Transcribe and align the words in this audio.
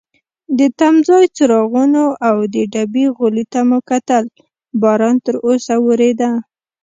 د 0.57 0.59
تمځای 0.79 1.25
څراغونو 1.35 2.05
او 2.27 2.37
د 2.53 2.55
ډبې 2.73 3.05
غولي 3.15 3.45
ته 3.53 3.59
مو 3.69 3.79
کتل، 3.89 4.25
باران 4.81 5.15
تراوسه 5.25 5.73
وریده. 5.85 6.31